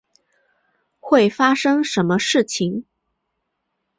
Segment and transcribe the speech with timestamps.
[0.99, 2.85] 会发生什么事情？